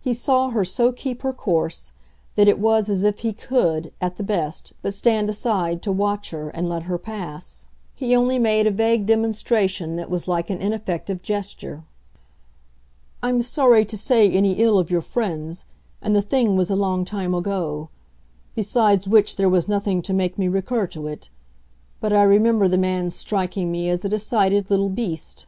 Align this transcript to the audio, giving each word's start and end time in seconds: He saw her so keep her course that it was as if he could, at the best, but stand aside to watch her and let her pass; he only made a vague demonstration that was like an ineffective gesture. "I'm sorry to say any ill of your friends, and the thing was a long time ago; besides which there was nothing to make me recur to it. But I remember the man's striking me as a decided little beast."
He 0.00 0.14
saw 0.14 0.48
her 0.48 0.64
so 0.64 0.92
keep 0.92 1.20
her 1.20 1.34
course 1.34 1.92
that 2.36 2.48
it 2.48 2.58
was 2.58 2.88
as 2.88 3.02
if 3.02 3.18
he 3.18 3.34
could, 3.34 3.92
at 4.00 4.16
the 4.16 4.22
best, 4.22 4.72
but 4.80 4.94
stand 4.94 5.28
aside 5.28 5.82
to 5.82 5.92
watch 5.92 6.30
her 6.30 6.48
and 6.48 6.70
let 6.70 6.84
her 6.84 6.96
pass; 6.96 7.68
he 7.94 8.16
only 8.16 8.38
made 8.38 8.66
a 8.66 8.70
vague 8.70 9.04
demonstration 9.04 9.96
that 9.96 10.08
was 10.08 10.26
like 10.26 10.48
an 10.48 10.56
ineffective 10.62 11.22
gesture. 11.22 11.82
"I'm 13.22 13.42
sorry 13.42 13.84
to 13.84 13.98
say 13.98 14.30
any 14.30 14.52
ill 14.54 14.78
of 14.78 14.90
your 14.90 15.02
friends, 15.02 15.66
and 16.00 16.16
the 16.16 16.22
thing 16.22 16.56
was 16.56 16.70
a 16.70 16.74
long 16.74 17.04
time 17.04 17.34
ago; 17.34 17.90
besides 18.54 19.06
which 19.06 19.36
there 19.36 19.50
was 19.50 19.68
nothing 19.68 20.00
to 20.00 20.14
make 20.14 20.38
me 20.38 20.48
recur 20.48 20.86
to 20.86 21.06
it. 21.08 21.28
But 22.00 22.14
I 22.14 22.22
remember 22.22 22.68
the 22.68 22.78
man's 22.78 23.14
striking 23.14 23.70
me 23.70 23.90
as 23.90 24.02
a 24.02 24.08
decided 24.08 24.70
little 24.70 24.88
beast." 24.88 25.44